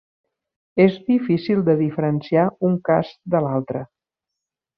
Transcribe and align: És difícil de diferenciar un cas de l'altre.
És 0.85 0.95
difícil 1.09 1.61
de 1.67 1.75
diferenciar 1.81 2.47
un 2.71 2.81
cas 2.89 3.13
de 3.37 3.43
l'altre. 3.49 3.85